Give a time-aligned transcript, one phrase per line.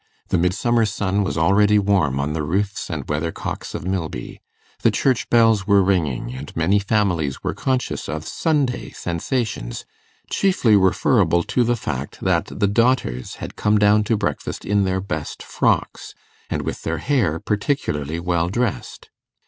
[0.29, 4.41] The midsummer sun was already warm on the roofs and weathercocks of Milby.
[4.81, 9.85] The church bells were ringing, and many families were conscious of Sunday sensations,
[10.27, 15.01] chiefly referable to the fact that the daughters had come down to breakfast in their
[15.01, 16.15] best frocks,
[16.49, 19.11] and with their hair particularly well dressed.